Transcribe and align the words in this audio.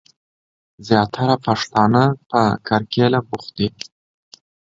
زياتره 0.87 1.35
پښتنه 1.45 2.03
په 2.29 2.41
کرکيله 2.67 3.19
بوخت 3.27 3.49
دي. 3.57 3.67